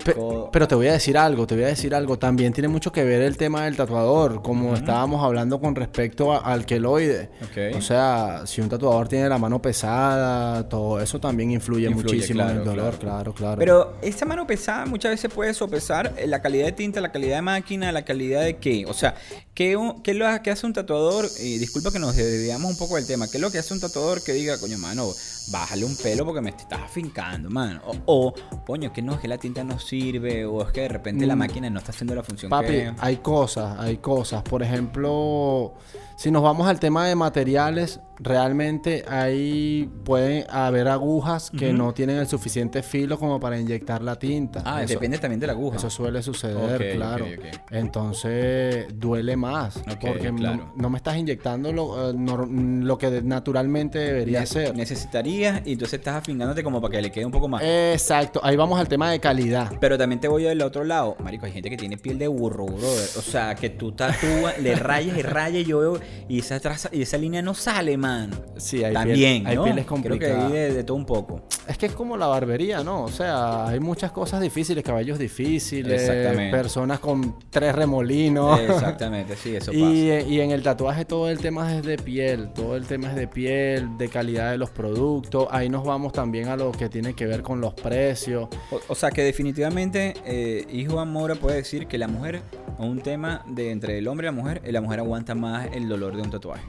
Pero 0.52 0.68
te 0.68 0.76
voy 0.76 0.88
a 0.88 0.94
decir 0.94 1.18
algo, 1.18 1.46
te 1.48 1.56
voy 1.56 1.64
a 1.66 1.68
decir 1.68 1.94
algo. 1.94 2.18
También 2.18 2.54
tiene 2.54 2.68
mucho 2.68 2.92
que 2.92 3.04
ver 3.04 3.22
el 3.22 3.38
tema 3.38 3.66
del 3.66 3.76
tatuador, 3.76 4.42
como 4.42 4.74
estábamos 4.76 5.24
hablando 5.24 5.60
con 5.60 5.76
respecto 5.76 6.34
a- 6.34 6.38
al 6.40 6.66
queloide. 6.66 7.30
Ok. 7.44 7.76
O 7.78 7.82
sea, 7.82 8.44
si 8.46 8.62
un 8.62 8.70
tatuador 8.70 9.08
tiene 9.08 9.28
la 9.30 9.38
mano 9.38 9.62
pesada, 9.62 10.68
todo 10.70 11.00
eso 11.02 11.20
también 11.20 11.52
influye, 11.52 11.88
Influye, 11.88 12.16
muchísimo 12.16 12.42
en 12.44 12.50
el 12.50 12.64
dolor, 12.64 12.98
claro. 12.98 13.34
claro, 13.34 13.34
claro. 13.34 13.60
Pero 13.60 13.98
esa 14.02 14.26
mano 14.26 14.46
pesada 14.48 14.86
muchas 14.86 15.12
veces 15.12 15.32
puede 15.34 15.54
sopesar 15.54 16.14
eh, 16.18 16.28
la 16.28 16.42
calidad 16.42 16.66
de 16.66 16.72
tinta, 16.72 17.02
la 17.02 17.12
calidad 17.12 17.38
de 17.38 17.42
máquina, 17.42 17.92
la 17.92 18.04
calidad 18.06 18.44
de 18.44 18.58
qué. 18.58 18.86
O 18.88 18.94
sea, 18.94 19.16
¿qué, 19.54 19.76
un- 19.78 20.02
qué 20.02 20.12
es 20.12 20.18
lo 20.18 20.26
que 20.44 20.52
hace 20.52 20.66
un 20.66 20.74
tatuador? 20.74 21.26
Y 21.40 21.58
disculpa 21.58 21.92
que 21.92 22.00
nos 22.00 22.16
desviamos 22.16 22.72
un 22.72 22.78
poco 22.78 22.96
del 22.96 23.06
tema. 23.08 23.28
¿Qué 23.28 23.38
es 23.38 23.42
lo 23.42 23.52
que 23.52 23.58
hace 23.60 23.74
un 23.74 23.80
tatuador 23.80 24.24
que 24.24 24.34
diga, 24.34 24.58
coño, 24.60 24.78
mano, 24.78 25.08
bájale 25.52 25.86
un 25.86 25.96
pelo 25.96 26.26
porque 26.26 26.42
me 26.42 26.50
estás 26.50 26.82
afincando, 26.82 27.50
mano? 27.50 27.82
O, 28.06 28.28
o, 28.28 28.34
coño, 28.66 28.92
que 28.94 29.02
no, 29.02 29.14
es 29.14 29.20
que 29.26 29.30
la 29.30 29.38
tinta 29.40 29.64
no 29.64 29.80
sirve. 29.80 30.46
O 30.46 30.62
es 30.62 30.72
que 30.72 30.82
de 30.82 30.88
repente 30.88 31.26
la 31.26 31.36
Mm. 31.36 31.40
máquina 31.40 31.70
no 31.72 31.80
está 31.80 31.92
haciendo 31.92 32.14
la 32.14 32.22
función 32.22 32.50
Papi, 32.52 32.68
que... 32.68 32.94
hay 33.00 33.18
cosas, 33.18 33.80
hay 33.80 33.98
cosas. 33.98 34.44
Por 34.44 34.62
ejemplo, 34.62 35.74
si 36.16 36.30
nos 36.30 36.44
vamos 36.44 36.68
al 36.68 36.80
tema 36.80 37.08
de 37.08 37.16
materiales, 37.16 38.00
realmente 38.20 39.04
ahí 39.08 39.90
pueden 40.04 40.46
haber 40.50 40.88
agujas 40.88 41.52
que 41.52 41.74
no 41.74 41.94
tienen 41.94 42.18
el 42.18 42.28
suficiente 42.28 42.82
filo 42.84 43.18
como 43.20 43.40
para 43.40 43.60
inyectar 43.60 44.02
la 44.02 44.18
tinta. 44.18 44.62
Ah, 44.66 44.84
Eso- 44.84 44.94
depende 44.94 45.18
también 45.18 45.40
de 45.40 45.48
la 45.48 45.54
aguja. 45.54 45.78
Eso 45.78 45.90
suele 45.90 46.22
suceder, 46.24 46.96
claro. 46.96 47.26
Entonces 47.72 48.88
duele 49.00 49.36
más. 49.36 49.82
Porque 50.02 50.32
no- 50.32 50.38
claro. 50.38 50.74
no, 50.76 50.90
me 50.90 50.98
estás 50.98 51.18
inyectando 51.18 51.72
lo, 51.72 52.12
eh, 52.12 52.14
lo 52.16 52.98
que 52.98 53.22
naturalmente 53.22 54.00
debería 54.00 54.42
Ne- 54.42 54.46
ser. 54.46 54.76
Necesitarías 54.76 55.62
y 55.66 55.74
entonces 55.74 56.00
estás 56.00 56.16
afingándote 56.16 56.64
como 56.64 56.82
para 56.82 56.92
que 56.94 57.02
le 57.02 57.12
quede 57.12 57.26
un 57.26 57.32
poco 57.32 57.48
más. 57.48 57.62
Exacto, 57.64 58.40
ahí 58.44 58.56
vamos 58.56 58.80
al 58.80 58.88
tema 58.88 59.12
de 59.12 59.20
calidad. 59.20 59.72
Pero 59.80 59.98
también 59.98 60.20
te 60.20 60.28
voy 60.28 60.44
del 60.44 60.62
otro 60.62 60.84
lado. 60.84 61.16
Marico, 61.24 61.46
hay 61.46 61.52
gente 61.52 61.70
que 61.70 61.78
tiene 61.78 61.98
piel 61.98 62.18
de 62.20 62.28
burro, 62.28 62.66
brother. 62.66 63.10
O 63.18 63.22
sea, 63.22 63.56
que 63.56 63.70
tú 63.70 63.92
tatúas, 63.94 64.60
le 64.60 64.76
rayas 64.76 65.18
y 65.18 65.22
rayas 65.22 65.62
y 65.64 65.66
yo 65.66 65.80
veo. 65.80 66.00
Y 66.28 66.40
esa, 66.40 66.60
traza- 66.60 66.90
y 66.92 67.02
esa 67.02 67.18
línea 67.18 67.42
no 67.42 67.54
sale, 67.54 67.98
mano. 68.06 68.36
Sí, 68.58 68.84
hay, 68.84 68.92
piel- 68.94 68.94
también, 68.94 69.48
hay 69.48 69.56
¿no? 69.56 69.64
pieles 69.64 69.86
Creo 69.86 69.98
que 70.02 70.10
complicadas. 70.10 70.46
hay 70.46 70.52
de, 70.54 70.74
de 70.74 70.84
todo 70.84 70.98
un 70.98 71.06
poco. 71.06 71.42
Es 71.68 71.78
que 71.78 71.88
es 71.88 71.92
como 71.94 72.16
la 72.18 72.28
barbería, 72.28 72.84
¿no? 72.84 73.04
O 73.04 73.08
sea, 73.10 73.68
hay 73.68 73.80
muchas 73.80 74.12
cosas 74.12 74.40
difíciles, 74.42 74.84
cabellos 74.84 75.18
difíciles, 75.18 76.02
Exactamente. 76.04 76.56
personas 76.56 77.00
con 77.00 77.36
tres 77.50 77.74
remolinos. 77.76 78.60
Exactamente, 78.60 79.36
sí, 79.36 79.56
eso 79.56 79.72
Y, 79.74 79.80
pasa. 80.12 80.30
y 80.30 80.42
en 80.42 80.52
el 80.52 80.62
tatuaje 80.62 81.06
todo 81.06 81.30
el 81.30 81.40
tema 81.40 81.76
es 81.76 81.84
de 81.84 81.98
piel, 81.98 82.50
todo 82.54 82.76
el 82.76 82.86
tema 82.86 83.10
es 83.10 83.16
de 83.16 83.28
piel, 83.28 83.98
de 83.98 84.08
calidad 84.10 84.52
de 84.52 84.58
los 84.58 84.70
productos. 84.70 85.48
Ahí 85.52 85.70
nos 85.70 85.84
vamos 85.84 86.14
también 86.14 86.48
a 86.50 86.56
lo 86.56 86.72
que 86.72 86.88
tiene 86.90 87.14
que 87.14 87.26
ver 87.26 87.42
con 87.42 87.60
los 87.62 87.74
precios. 87.74 88.48
O, 88.72 88.80
o 88.88 88.96
sea, 88.96 89.10
que 89.12 89.24
definitivamente 89.24 90.14
eh, 90.26 90.66
Hijo 90.72 91.00
Amora 91.00 91.36
puede 91.36 91.58
decir 91.58 91.88
que 91.88 91.98
la 91.98 92.08
mujer, 92.08 92.42
o 92.78 92.86
un 92.86 93.02
tema 93.02 93.44
de 93.48 93.72
entre 93.72 93.98
el 93.98 94.08
hombre 94.08 94.28
y 94.28 94.30
la 94.30 94.36
mujer, 94.36 94.62
eh, 94.64 94.72
la 94.72 94.82
mujer 94.82 95.00
aguanta 95.00 95.34
más 95.36 95.68
el 95.74 95.88
dolor 95.90 96.16
de 96.16 96.22
un 96.22 96.30
tatuaje. 96.30 96.64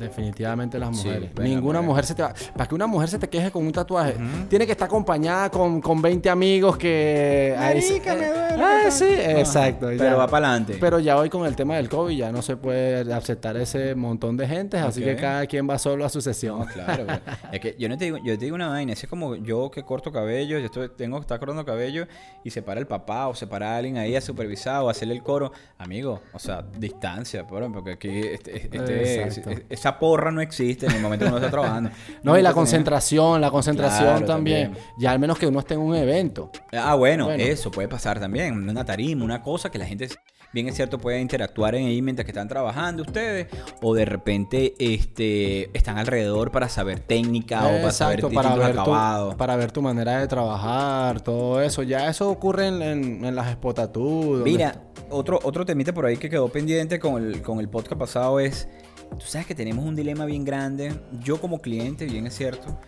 Definitivamente 0.00 0.78
las 0.78 0.90
mujeres. 0.90 1.30
Ninguna 1.38 1.80
mujer. 1.80 1.90
mujer 1.90 2.04
se 2.06 2.14
te 2.14 2.22
va. 2.22 2.34
Para 2.54 2.66
que 2.68 2.74
una 2.74 2.86
mujer 2.86 3.08
se 3.08 3.18
te 3.18 3.28
queje 3.28 3.50
con 3.50 3.66
un 3.66 3.72
tatuaje, 3.72 4.16
tiene 4.48 4.66
que 4.66 4.72
estar 4.72 4.86
acompañada 4.86 5.50
con, 5.50 5.80
con 5.80 6.00
20 6.02 6.28
amigos 6.30 6.76
que. 6.76 7.54
Marica, 7.58 8.14
me 8.14 8.26
duele, 8.26 8.62
Ah, 8.62 8.80
que 8.84 8.90
sí, 8.90 9.04
exacto. 9.08 9.86
Pero 9.88 10.04
ya. 10.04 10.14
va 10.16 10.26
para 10.28 10.48
adelante. 10.48 10.76
Pero 10.80 10.98
ya 10.98 11.16
hoy 11.18 11.28
con 11.30 11.46
el 11.46 11.54
tema 11.56 11.76
del 11.76 11.88
COVID 11.88 12.16
ya 12.16 12.32
no 12.32 12.42
se 12.42 12.56
puede 12.56 13.12
aceptar 13.12 13.56
ese 13.56 13.94
montón 13.94 14.36
de 14.36 14.46
gente, 14.48 14.78
así 14.78 15.02
que 15.02 15.16
cada 15.16 15.46
quien 15.46 15.68
va 15.68 15.78
solo 15.78 16.04
a 16.04 16.08
su 16.08 16.20
sesión. 16.20 16.60
No, 16.60 16.66
claro. 16.66 17.04
güey. 17.04 17.18
es 17.52 17.60
que 17.60 17.76
yo 17.78 17.88
no 17.88 17.96
te 17.98 18.04
digo, 18.06 18.18
yo 18.18 18.38
te 18.38 18.44
digo 18.44 18.54
una 18.54 18.68
vaina, 18.68 18.92
es 18.92 19.06
como 19.08 19.36
yo 19.36 19.70
que 19.70 19.82
corto 19.84 20.10
cabello, 20.12 20.58
yo 20.58 20.66
estoy, 20.66 20.88
tengo 20.96 21.16
que 21.18 21.22
estar 21.22 21.38
cortando 21.38 21.64
cabello 21.64 22.06
y 22.44 22.50
se 22.50 22.62
para 22.62 22.80
el 22.80 22.86
papá 22.86 23.28
o 23.28 23.34
se 23.34 23.46
para 23.46 23.76
alguien 23.76 23.98
ahí 23.98 24.16
a 24.16 24.20
supervisar 24.20 24.82
o 24.82 24.88
a 24.88 24.90
hacerle 24.92 25.14
el 25.14 25.22
coro. 25.22 25.52
Amigo, 25.78 26.20
o 26.32 26.38
sea, 26.38 26.62
distancia, 26.78 27.46
porque 27.46 27.92
aquí 27.92 28.08
este- 28.18 28.56
este- 28.56 29.22
Exacto. 29.22 29.50
Esa 29.90 29.98
porra 29.98 30.30
no 30.30 30.40
existe 30.40 30.86
en 30.86 30.92
el 30.92 31.00
momento 31.02 31.24
que 31.24 31.28
uno 31.30 31.38
está 31.38 31.50
trabajando. 31.50 31.90
No, 32.22 32.38
y 32.38 32.42
la 32.42 32.52
concentración, 32.52 33.40
la 33.40 33.50
concentración 33.50 34.04
Claro, 34.08 34.26
también. 34.26 34.68
también. 34.72 34.84
Ya 34.98 35.10
al 35.12 35.18
menos 35.18 35.38
que 35.38 35.46
uno 35.46 35.58
esté 35.60 35.74
en 35.74 35.80
un 35.80 35.94
evento. 35.96 36.50
Ah, 36.72 36.94
bueno, 36.94 37.26
Bueno. 37.26 37.42
eso 37.42 37.70
puede 37.70 37.88
pasar 37.88 38.20
también. 38.20 38.54
Una 38.68 38.84
tarima, 38.84 39.24
una 39.24 39.42
cosa 39.42 39.70
que 39.70 39.78
la 39.78 39.86
gente, 39.86 40.08
bien 40.52 40.68
es 40.68 40.74
cierto, 40.76 40.98
puede 40.98 41.20
interactuar 41.20 41.74
en 41.74 41.86
ahí 41.86 42.02
mientras 42.02 42.24
que 42.26 42.30
están 42.32 42.46
trabajando 42.48 43.02
ustedes. 43.02 43.46
O 43.82 43.94
de 43.94 44.04
repente 44.04 44.74
este, 44.78 45.76
están 45.76 45.96
alrededor 45.98 46.50
para 46.50 46.68
saber 46.68 47.00
técnica 47.00 47.64
o 47.66 47.70
para 47.80 47.90
saber 47.92 48.20
para 48.28 48.54
ver, 48.56 48.76
tu, 48.76 49.36
para 49.36 49.56
ver 49.56 49.72
tu 49.72 49.80
manera 49.82 50.20
de 50.20 50.28
trabajar, 50.28 51.20
todo 51.22 51.60
eso. 51.62 51.82
Ya 51.82 52.08
eso 52.08 52.28
ocurre 52.30 52.66
en, 52.68 52.82
en- 52.82 53.24
en 53.24 53.34
las 53.34 53.48
expotatú. 53.48 54.42
Mira, 54.44 54.74
otro, 55.08 55.38
otro 55.42 55.64
temita 55.64 55.92
por 55.94 56.04
ahí 56.06 56.16
que 56.16 56.28
quedó 56.28 56.48
pendiente 56.48 56.98
con 57.00 57.22
el, 57.22 57.42
con 57.42 57.58
el 57.60 57.68
podcast 57.68 57.98
pasado 57.98 58.38
es, 58.40 58.68
tú 59.18 59.26
sabes 59.26 59.46
que 59.46 59.54
tenemos 59.54 59.84
un 59.84 59.96
dilema 59.96 60.24
bien 60.24 60.44
grande, 60.44 60.92
yo 61.22 61.40
como 61.40 61.60
cliente, 61.60 62.06
bien 62.06 62.26
es 62.26 62.36
cierto, 62.36 62.78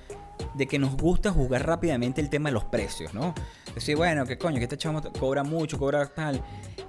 de 0.54 0.66
que 0.66 0.78
nos 0.78 0.96
gusta 0.96 1.30
jugar 1.30 1.66
rápidamente 1.66 2.20
el 2.20 2.28
tema 2.28 2.48
de 2.48 2.54
los 2.54 2.64
precios, 2.64 3.14
¿no? 3.14 3.34
Decir, 3.74 3.96
bueno, 3.96 4.26
que 4.26 4.38
coño, 4.38 4.58
que 4.58 4.64
este 4.64 4.76
chamo 4.76 5.00
cobra 5.18 5.42
mucho, 5.44 5.78
cobra 5.78 6.06
tal. 6.06 6.42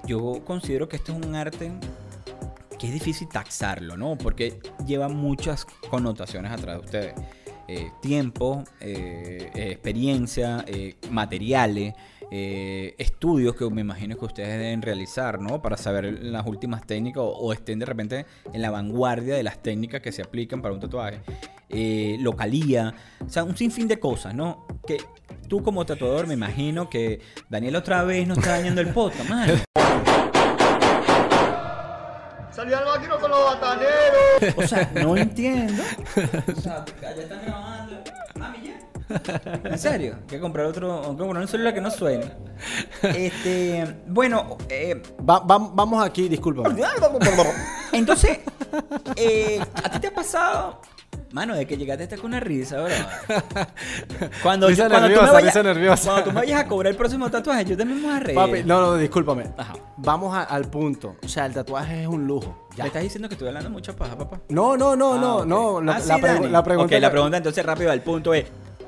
Yo 0.06 0.44
considero 0.44 0.90
que 0.90 0.98
este 0.98 1.12
es 1.12 1.26
un 1.26 1.36
arte 1.36 1.72
que 2.78 2.88
es 2.88 2.94
difícil 2.94 3.30
taxarlo, 3.30 3.96
¿no? 3.96 4.18
Porque 4.18 4.60
lleva 4.86 5.08
muchas 5.08 5.66
connotaciones 5.90 6.52
atrás 6.52 6.80
de 6.80 6.86
ustedes. 6.86 7.14
Eh, 7.70 7.92
tiempo, 8.02 8.66
eh, 8.82 9.50
eh, 9.56 9.72
experiencia, 9.72 10.66
materiales, 11.10 11.94
eh, 12.36 12.96
estudios 12.98 13.56
que 13.56 13.70
me 13.70 13.82
imagino 13.82 14.18
que 14.18 14.26
ustedes 14.26 14.58
deben 14.58 14.82
realizar, 14.82 15.40
¿no? 15.40 15.62
Para 15.62 15.78
saber 15.78 16.24
las 16.24 16.48
últimas 16.48 16.84
técnicas 16.88 17.22
o, 17.22 17.28
o 17.28 17.54
estén 17.54 17.78
de 17.78 17.86
repente 17.86 18.26
en 18.52 18.60
la 18.60 18.72
vanguardia 18.72 19.36
de 19.36 19.44
las 19.44 19.62
técnicas 19.62 20.02
que 20.02 20.12
se 20.12 20.24
aplican 20.24 20.60
para 20.60 20.74
un 20.74 20.80
tatuaje. 20.80 21.22
Eh, 21.70 22.18
localía, 22.20 22.96
o 23.24 23.30
sea, 23.30 23.44
un 23.44 23.56
sinfín 23.56 23.88
de 23.88 24.00
cosas, 24.00 24.34
¿no? 24.34 24.66
Que 24.88 24.98
tú 25.48 25.62
como 25.62 25.86
tatuador 25.86 26.26
me 26.26 26.34
imagino 26.34 26.90
que 26.90 27.22
Daniel 27.50 27.76
otra 27.76 28.04
vez 28.04 28.28
no 28.28 28.34
está 28.34 28.58
dañando 28.58 28.82
el 28.82 28.88
podcast, 28.90 29.30
mano. 29.30 29.54
Salió 32.50 32.80
al 32.80 32.86
máquina 32.86 33.16
con 33.18 33.30
los 33.30 33.46
bataneros. 33.46 34.58
O 34.58 34.68
sea, 34.68 34.92
no 34.96 35.16
entiendo. 35.16 35.84
O 36.58 36.62
sea, 36.62 36.84
ya 37.00 37.12
están 37.12 37.42
grabando. 37.46 38.04
Mami, 38.40 38.58
ya. 38.64 38.93
¿En 39.64 39.78
serio? 39.80 40.16
Que 40.28 40.40
comprar 40.40 40.66
otro, 40.66 41.02
comprar 41.18 41.42
un 41.42 41.48
celular 41.48 41.74
que 41.74 41.82
no 41.82 41.92
suene. 41.92 42.32
Este, 43.02 43.96
bueno, 44.08 44.58
eh, 44.70 45.02
Va- 45.28 45.40
va- 45.40 45.58
vamos 45.74 46.04
aquí, 46.06 46.28
disculpa. 46.30 46.64
entonces, 47.92 48.40
eh, 49.16 49.60
¿a 49.84 49.90
ti 49.90 50.00
te 50.00 50.08
ha 50.08 50.14
pasado? 50.14 50.82
Mano, 51.32 51.56
de 51.56 51.66
que 51.66 51.76
llegaste 51.78 52.04
hasta 52.04 52.16
con 52.18 52.26
una 52.28 52.40
risa, 52.40 52.80
bro. 52.80 52.94
Cuando, 54.44 54.68
Risa 54.68 54.88
cuando 54.88 55.08
tú 55.08 55.14
me 55.14 55.16
nerviosa, 55.16 55.32
vayas, 55.34 55.56
nerviosa. 55.64 56.04
Cuando 56.12 56.24
tú 56.26 56.30
me 56.32 56.36
vayas 56.42 56.62
a 56.62 56.68
cobrar 56.68 56.92
el 56.92 56.98
próximo 56.98 57.30
tatuaje, 57.32 57.66
yo 57.66 57.76
también 57.76 58.02
me 58.02 58.08
voy 58.08 58.16
a 58.16 58.20
reír. 58.20 58.36
Papi, 58.36 58.64
no, 58.64 58.82
no, 58.82 58.96
discúlpame. 58.98 59.46
Ajá. 59.58 59.74
Vamos 59.98 60.36
a- 60.36 60.44
al 60.44 60.66
punto. 60.70 61.16
O 61.24 61.28
sea, 61.28 61.48
el 61.48 61.54
tatuaje 61.54 62.02
es 62.04 62.08
un 62.08 62.28
lujo. 62.28 62.68
¿Me 62.78 62.86
estás 62.86 63.02
diciendo 63.02 63.28
que 63.30 63.34
estoy 63.34 63.48
hablando 63.48 63.70
mucha 63.72 63.96
paja, 63.96 64.16
papá? 64.16 64.42
No, 64.50 64.78
no, 64.78 64.96
no, 64.96 65.14
Ah, 65.16 65.18
no, 65.18 65.36
ok. 65.38 65.46
no. 65.48 65.82
La, 65.82 65.94
Ah, 65.96 66.00
la 66.06 66.16
sí, 66.16 66.22
pregu- 66.22 66.34
Dani. 66.42 66.50
la 66.50 66.64
pregunta. 66.64 66.96
Ok, 66.96 67.02
la 67.02 67.12
pregunta 67.12 67.38
entonces 67.38 67.66
rápido 67.66 67.92
al 67.92 68.02
punto 68.04 68.34
es, 68.36 68.46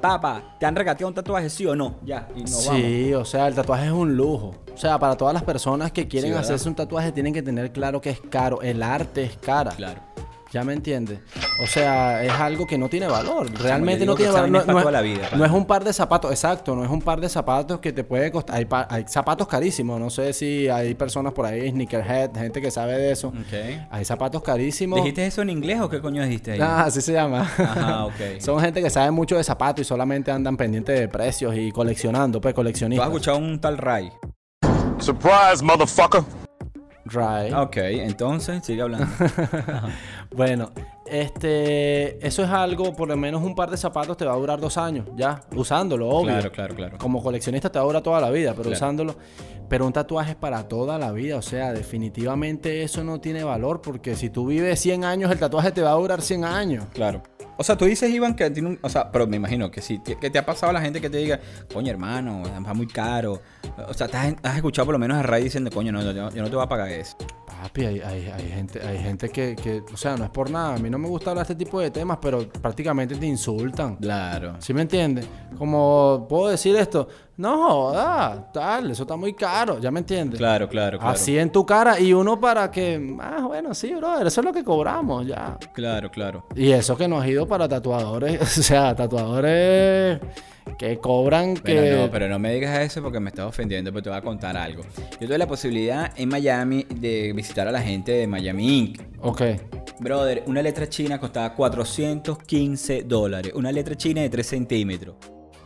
papá, 0.07 0.55
¿te 0.59 0.65
han 0.65 0.75
regateado 0.75 1.09
un 1.09 1.13
tatuaje 1.13 1.50
sí 1.50 1.65
o 1.65 1.75
no? 1.75 1.95
Ya, 2.03 2.27
y 2.35 2.41
nos 2.41 2.67
vamos. 2.67 2.81
Sí, 2.81 3.13
o 3.13 3.25
sea, 3.25 3.47
el 3.47 3.55
tatuaje 3.55 3.85
es 3.85 3.91
un 3.91 4.15
lujo. 4.15 4.55
O 4.74 4.77
sea, 4.77 5.00
para 5.00 5.15
todas 5.15 5.33
las 5.33 5.43
personas 5.43 5.91
que 5.91 6.07
quieren 6.07 6.33
hacerse 6.33 6.67
un 6.67 6.75
tatuaje 6.75 7.12
tienen 7.12 7.33
que 7.33 7.41
tener 7.41 7.71
claro 7.71 8.01
que 8.01 8.09
es 8.09 8.21
caro. 8.21 8.62
El 8.62 8.83
arte 8.83 9.24
es 9.24 9.38
cara. 9.38 9.71
Claro. 9.71 10.01
¿Ya 10.55 10.63
me 10.63 10.71
entiendes? 10.71 11.19
O 11.62 11.67
sea, 11.67 12.24
es 12.24 12.31
algo 12.31 12.65
que 12.65 12.77
no 12.77 12.88
tiene 12.88 13.07
valor. 13.07 13.51
Realmente 13.59 14.05
no 14.05 14.15
tiene 14.15 14.31
valor. 14.31 14.65
No, 14.65 14.79
es 14.79 14.85
la 14.89 15.01
vida, 15.01 15.27
no 15.35 15.43
un 15.53 15.65
par 15.65 15.83
de 15.83 15.91
zapatos, 15.91 16.31
exacto, 16.31 16.74
no 16.77 16.85
es 16.85 16.89
un 16.89 17.01
par 17.01 17.19
de 17.19 17.27
zapatos 17.27 17.79
que 17.79 17.91
te 17.91 18.05
puede 18.05 18.31
costar. 18.31 18.55
Hay, 18.55 18.63
pa- 18.63 18.88
hay 18.89 19.03
zapatos 19.05 19.50
carísimos. 19.50 20.00
No 20.00 20.09
sé 20.09 20.31
si 20.31 20.69
hay 20.69 20.93
personas 20.95 21.33
por 21.33 21.45
ahí, 21.45 21.69
sneakerhead, 21.71 22.31
gente 22.35 22.62
que 22.62 22.71
sabe 22.71 22.97
de 22.97 23.12
eso. 23.12 23.33
Hay 23.91 24.05
zapatos 24.05 24.41
carísimos. 24.43 24.95
¿Dijiste 24.97 25.25
eso 25.25 25.41
en 25.41 25.50
inglés 25.50 25.81
o 25.81 25.89
qué 25.89 26.00
coño 26.00 26.24
dijiste 26.24 26.53
ahí? 26.53 26.59
Ah, 26.62 26.83
así 26.85 27.01
se 27.01 27.12
llama. 27.12 27.41
Ajá, 27.41 28.05
ok. 28.05 28.13
Son 28.39 28.57
gente 28.62 28.81
que 28.81 28.89
sabe 28.89 29.12
mucho 29.12 29.35
de 29.35 29.43
zapatos 29.43 29.81
y 29.81 29.83
solamente 29.83 30.31
andan 30.31 30.55
pendientes 30.55 30.97
de 30.97 31.09
precios 31.09 31.53
y 31.57 31.69
coleccionando, 31.74 32.39
pues 32.39 32.53
¿Tú 32.53 32.62
has 32.62 32.63
coleccionistas. 32.63 33.07
escuchado 33.07 33.38
un 33.39 33.59
tal 33.59 33.77
Ray? 33.77 34.09
Surprise, 35.00 35.62
motherfucker. 35.62 36.21
Right. 37.07 37.53
Ah, 37.53 37.62
Ok, 37.62 37.77
entonces 37.77 38.65
sigue 38.65 38.81
hablando. 38.81 39.05
Bueno, 40.36 40.72
este, 41.06 42.25
eso 42.25 42.44
es 42.44 42.50
algo, 42.50 42.94
por 42.96 43.08
lo 43.08 43.15
menos 43.18 43.42
un 43.44 43.56
par 43.56 43.70
de 43.70 43.77
zapatos 43.77 44.18
te 44.18 44.25
va 44.25 44.34
a 44.34 44.38
durar 44.38 44.60
dos 44.60 44.77
años, 44.77 45.06
ya, 45.15 45.42
usándolo, 45.56 46.10
obvio. 46.10 46.34
Claro, 46.34 46.51
claro, 46.51 46.75
claro. 46.75 46.98
Como 46.98 47.22
coleccionista 47.24 47.72
te 47.72 47.80
va 47.80 47.84
a 47.84 47.88
durar 47.88 48.01
toda 48.04 48.20
la 48.22 48.30
vida, 48.32 48.51
pero 48.51 48.63
Claro. 48.63 48.75
usándolo. 48.77 49.15
Pero 49.68 49.88
un 49.88 49.94
tatuaje 49.94 50.32
es 50.32 50.36
para 50.36 50.68
toda 50.68 51.00
la 51.00 51.12
vida, 51.12 51.38
o 51.38 51.42
sea, 51.42 51.74
definitivamente 51.74 52.84
eso 52.84 53.04
no 53.04 53.20
tiene 53.20 53.44
valor, 53.44 53.82
porque 53.82 54.15
si 54.15 54.30
tú 54.30 54.46
vives 54.46 54.80
100 54.80 55.04
años, 55.04 55.32
el 55.32 55.39
tatuaje 55.39 55.72
te 55.72 55.82
va 55.82 55.92
a 55.92 55.96
durar 55.96 56.22
100 56.22 56.46
años. 56.46 56.86
Claro. 56.94 57.24
O 57.58 57.63
sea, 57.63 57.75
tú 57.77 57.86
dices, 57.86 58.12
Iván, 58.12 58.36
que 58.36 58.50
tiene 58.51 58.70
un... 58.70 58.80
O 58.82 58.89
sea, 58.89 59.10
pero 59.12 59.25
me 59.27 59.38
imagino 59.38 59.72
que 59.72 59.82
sí. 59.82 60.01
Que 60.20 60.30
te 60.30 60.38
ha 60.38 60.46
pasado 60.46 60.74
la 60.74 60.82
gente 60.82 61.00
que 61.00 61.10
te 61.10 61.18
diga, 61.18 61.39
coño, 61.74 61.89
hermano, 61.89 62.44
va 62.65 62.74
muy 62.74 62.86
caro. 62.86 63.42
O 63.88 63.94
sea, 63.94 64.08
te 64.10 64.18
has, 64.18 64.36
has 64.44 64.56
escuchado 64.58 64.86
por 64.88 64.94
lo 64.94 65.00
menos 65.00 65.18
a 65.18 65.24
Ray 65.24 65.46
diciendo, 65.46 65.72
coño, 65.74 65.92
no, 65.94 66.01
yo, 66.04 66.12
yo 66.32 66.42
no 66.44 66.50
te 66.50 66.56
voy 66.56 66.63
a 66.65 66.68
pagar 66.68 66.89
eso. 66.89 67.15
Papi, 67.62 67.85
hay, 67.85 68.00
hay- 68.01 68.27
hay 68.27 68.47
gente, 68.50 68.81
hay 68.85 68.97
gente 68.97 69.29
que, 69.29 69.55
que, 69.55 69.81
o 69.93 69.97
sea, 69.97 70.15
no 70.17 70.24
es 70.25 70.29
por 70.29 70.50
nada, 70.50 70.75
a 70.75 70.77
mí 70.77 70.89
no 70.89 70.97
me 70.97 71.07
gusta 71.07 71.31
hablar 71.31 71.45
de 71.47 71.53
este 71.53 71.65
tipo 71.65 71.79
de 71.79 71.89
temas, 71.91 72.17
pero 72.21 72.47
prácticamente 72.50 73.15
te 73.15 73.25
insultan. 73.25 73.95
Claro. 73.95 74.55
¿Sí 74.59 74.74
me 74.74 74.81
entiendes? 74.81 75.25
Como 75.57 76.25
puedo 76.29 76.50
decir 76.50 76.75
esto, 76.75 77.07
no 77.38 77.58
joda, 77.58 78.50
tal, 78.54 78.92
eso 78.92 79.04
está 79.04 79.15
muy 79.15 79.34
caro, 79.34 79.80
¿ya 79.80 79.92
me 79.92 80.00
entiendes? 80.00 80.38
Claro, 80.38 80.70
claro, 80.70 80.98
claro. 80.98 81.13
Así 81.13 81.38
en 81.38 81.51
tu 81.51 81.65
cara 81.65 82.00
y 82.00 82.13
uno 82.13 82.39
para 82.39 82.72
que, 82.72 83.18
ah, 83.20 83.44
bueno, 83.46 83.74
sí, 83.74 83.94
brother, 83.94 84.27
eso 84.27 84.42
es 84.42 84.46
lo 84.46 84.54
que 84.54 84.63
cobramos, 84.63 85.27
ya. 85.27 85.58
Claro, 85.74 86.10
claro. 86.10 86.46
Y 86.56 86.72
eso 86.72 86.96
que 86.96 87.08
nos 87.08 87.24
ha 87.24 87.27
ido 87.27 87.48
para 87.48 87.68
tatuadores, 87.68 88.42
o 88.60 88.63
sea, 88.63 88.96
tatuadores 88.96 90.20
que 90.77 90.98
cobran 90.98 91.56
que... 91.56 91.62
Pero 91.62 92.01
no, 92.04 92.12
pero 92.12 92.30
no 92.30 92.39
me 92.39 92.54
digas 92.54 92.80
eso 92.80 93.01
porque 93.01 93.20
me 93.20 93.30
estás 93.30 93.46
ofendiendo, 93.46 93.92
pero 93.92 94.04
te 94.04 94.10
voy 94.10 94.18
a 94.18 94.22
contar 94.22 94.58
algo. 94.58 94.84
Yo 95.20 95.27
tuve 95.27 95.38
la 95.38 95.48
posibilidad 95.48 96.12
en 96.15 96.30
Miami 96.30 96.86
de 96.89 97.34
visitar 97.34 97.68
a 97.68 97.72
la 97.72 97.82
gente 97.82 98.13
de 98.13 98.27
Miami 98.27 98.80
Inc. 98.80 99.01
Ok, 99.22 99.42
Brother, 100.00 100.44
una 100.48 100.62
letra 100.62 100.89
china 100.89 101.20
costaba 101.20 101.54
415 101.54 103.04
dólares. 103.04 103.54
Una 103.56 103.72
letra 103.72 103.96
china 103.96 104.22
de 104.22 104.30
3 104.30 104.46
centímetros. 104.46 105.15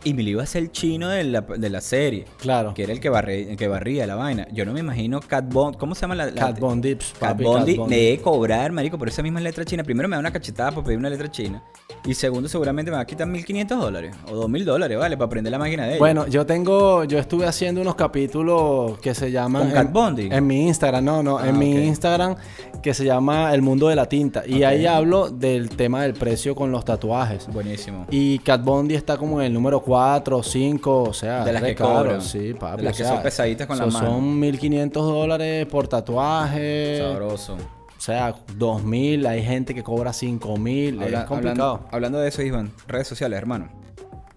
Y 0.02 0.14
me 0.14 0.22
lo 0.22 0.30
iba 0.30 0.40
a 0.40 0.44
hacer 0.44 0.62
el 0.62 0.72
chino 0.72 1.08
de 1.08 1.24
la, 1.24 1.42
de 1.42 1.68
la 1.70 1.80
serie. 1.82 2.24
claro. 2.38 2.72
Que 2.72 2.84
era 2.84 2.92
el 2.92 3.00
que, 3.00 3.10
barre- 3.10 3.50
el 3.50 3.56
que 3.56 3.68
barría 3.68 4.06
la 4.06 4.14
vaina. 4.14 4.46
Yo 4.50 4.64
no 4.64 4.72
me 4.72 4.80
imagino 4.80 5.20
Cat 5.20 5.52
Bond. 5.52 5.76
¿Cómo 5.76 5.94
se 5.94 6.00
llama 6.02 6.14
la, 6.14 6.26
la 6.26 6.32
Cat 6.32 6.50
Cat 6.52 6.58
Bondi 6.60 6.96
Cat 7.18 7.40
Von 7.42 7.90
me 7.90 7.96
debe 7.96 8.18
cobrar, 8.22 8.72
marico, 8.72 8.96
por 8.96 9.08
esa 9.08 9.22
misma 9.22 9.40
letra 9.40 9.64
china. 9.64 9.84
Primero 9.84 10.08
me 10.08 10.16
da 10.16 10.20
una 10.20 10.32
cachetada 10.32 10.72
por 10.72 10.84
pedir 10.84 10.98
una 10.98 11.10
letra 11.10 11.30
china. 11.30 11.62
Y 12.06 12.14
segundo, 12.14 12.48
seguramente 12.48 12.90
me 12.90 12.96
va 12.96 13.02
a 13.02 13.06
quitar 13.06 13.28
1.500 13.28 13.66
dólares. 13.78 14.16
O 14.30 14.46
2.000 14.46 14.64
dólares, 14.64 14.98
¿vale? 14.98 15.16
Para 15.18 15.26
aprender 15.26 15.50
la 15.50 15.58
máquina 15.58 15.82
de 15.82 15.88
ellos. 15.90 15.98
Bueno, 15.98 16.26
yo 16.28 16.46
tengo, 16.46 17.04
yo 17.04 17.18
estuve 17.18 17.44
haciendo 17.46 17.82
unos 17.82 17.94
capítulos 17.94 18.98
que 19.00 19.14
se 19.14 19.30
llaman... 19.30 19.64
¿Con 19.64 19.72
Cat 19.72 19.86
en- 19.86 19.92
Von 19.92 20.16
D? 20.16 20.28
En 20.32 20.46
mi 20.46 20.66
Instagram, 20.66 21.04
no, 21.04 21.22
no, 21.22 21.38
Ah, 21.38 21.48
en 21.48 21.58
mi 21.58 21.72
ok. 21.76 21.84
Instagram 21.84 22.36
que 22.82 22.94
se 22.94 23.04
llama 23.04 23.52
El 23.54 23.62
Mundo 23.62 23.88
de 23.88 23.96
la 23.96 24.06
Tinta. 24.06 24.42
Y 24.46 24.62
ahí 24.62 24.86
hablo 24.86 25.30
del 25.30 25.68
tema 25.70 26.02
del 26.02 26.14
precio 26.14 26.54
con 26.54 26.72
los 26.72 26.84
tatuajes. 26.84 27.46
Buenísimo. 27.52 28.06
Y 28.10 28.38
Cat 28.40 28.62
Bondi 28.64 28.94
está 28.94 29.16
como 29.18 29.40
en 29.40 29.46
el 29.48 29.52
número 29.52 29.80
4, 29.80 30.42
5, 30.42 31.02
o 31.02 31.12
sea, 31.12 31.44
De 31.44 31.52
las 31.52 31.62
que 31.62 31.74
caro, 31.74 31.94
cobran. 31.94 32.22
Sí, 32.22 32.54
papi. 32.54 32.78
De 32.78 32.82
las 32.84 32.94
o 32.94 32.96
que 32.96 33.02
sea, 33.04 33.12
son 33.14 33.22
pesaditas 33.22 33.66
con 33.66 33.78
la 33.78 33.86
mano. 33.86 33.98
Son 33.98 34.38
1500 34.40 35.04
dólares 35.06 35.66
por 35.66 35.88
tatuaje. 35.88 36.98
Sabroso. 36.98 37.54
O 37.54 38.02
sea, 38.02 38.34
2000, 38.56 39.26
hay 39.26 39.42
gente 39.42 39.74
que 39.74 39.82
cobra 39.82 40.12
5000, 40.14 41.02
Habla- 41.02 41.20
es 41.20 41.24
complicado. 41.26 41.70
Hablando, 41.72 41.88
hablando 41.92 42.18
de 42.20 42.28
eso, 42.28 42.40
Iván, 42.42 42.72
redes 42.88 43.06
sociales, 43.06 43.36
hermano. 43.38 43.68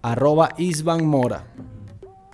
Arroba 0.02 0.50
Isban 0.58 1.06
Mora. 1.06 1.44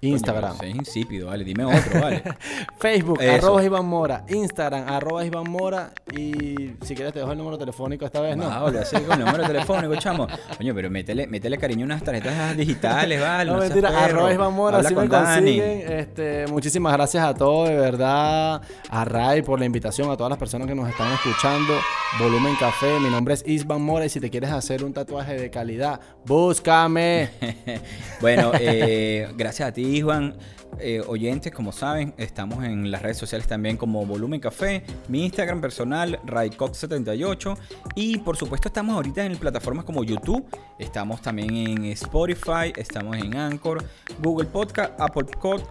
Instagram. 0.02 0.57
Coño, 0.57 0.71
Es 0.71 0.76
insípido, 0.76 1.28
vale. 1.28 1.45
Dime 1.45 1.64
otro, 1.64 2.00
vale. 2.00 2.23
Facebook, 2.78 3.19
Eso. 3.21 3.33
arroba 3.47 3.64
Iván 3.64 3.87
Mora. 3.87 4.25
Instagram, 4.28 4.88
arroba 4.88 5.25
Iván 5.25 5.50
Mora. 5.50 5.90
Y 6.16 6.73
si 6.83 6.95
quieres 6.95 7.12
te 7.12 7.19
dejo 7.21 7.33
el 7.33 7.38
número 7.38 7.59
telefónico 7.59 8.04
esta 8.07 8.21
vez, 8.21 8.37
¿no? 8.37 8.49
No, 8.50 8.64
vale, 8.64 8.78
así 8.80 8.97
con 8.97 9.19
el 9.21 9.26
número 9.26 9.47
telefónico, 9.47 9.95
chamo. 9.97 10.26
Coño, 10.57 10.75
pero 10.75 10.90
métele, 10.90 11.26
métele 11.26 11.59
cariño 11.59 11.85
unas 11.85 12.02
tarjetas 12.02 12.57
digitales, 12.57 13.21
vale. 13.21 13.50
No, 13.50 13.59
seas 13.59 13.71
mentira, 13.71 13.88
perro. 13.90 14.00
arroba 14.04 14.35
Iván 14.35 14.54
Mora, 14.54 14.76
Habla 14.78 14.88
así 14.88 14.95
me 14.95 15.00
con 15.02 15.09
Dani. 15.11 15.59
consiguen. 15.59 15.92
Este, 15.99 16.47
muchísimas 16.49 16.92
gracias 16.95 17.25
a 17.25 17.35
todos, 17.35 17.69
de 17.69 17.76
verdad. 17.76 18.62
A 18.88 19.04
Ray 19.04 19.42
por 19.42 19.59
la 19.59 19.66
invitación, 19.66 20.11
a 20.11 20.16
todas 20.16 20.30
las 20.30 20.38
personas 20.38 20.66
que 20.66 20.75
nos 20.75 20.88
están 20.88 21.12
escuchando. 21.12 21.75
Volumen 22.19 22.54
Café, 22.59 22.99
mi 23.00 23.11
nombre 23.11 23.35
es 23.35 23.45
Isban 23.47 23.83
Mora 23.83 24.07
y 24.07 24.09
si 24.09 24.19
te 24.21 24.30
quieres 24.30 24.50
hacer 24.50 24.83
un 24.85 24.92
tatuaje 24.92 25.35
de 25.37 25.50
calidad, 25.50 26.00
búscame. 26.26 27.30
bueno, 28.21 28.52
eh, 28.59 29.28
gracias 29.37 29.69
a 29.69 29.73
ti, 29.73 29.89
Iván. 29.90 30.35
Eh, 30.82 31.02
oyentes, 31.06 31.52
como 31.52 31.72
saben, 31.72 32.14
estamos 32.16 32.64
en 32.64 32.90
las 32.90 33.02
redes 33.02 33.18
sociales 33.18 33.46
también 33.46 33.76
como 33.76 34.04
Volumen 34.06 34.40
Café, 34.40 34.82
mi 35.08 35.25
Instagram 35.25 35.60
personal, 35.60 36.18
RayCox78. 36.26 37.56
Y 37.94 38.18
por 38.18 38.37
supuesto, 38.37 38.68
estamos 38.68 38.94
ahorita 38.96 39.25
en 39.25 39.37
plataformas 39.37 39.84
como 39.84 40.02
YouTube, 40.04 40.44
estamos 40.78 41.20
también 41.20 41.54
en 41.56 41.84
Spotify, 41.87 42.72
estamos 42.76 43.16
en 43.16 43.37
Anchor, 43.37 43.84
Google 44.22 44.46
Podcast, 44.49 44.99
Apple 44.99 45.25
Podcast, 45.40 45.66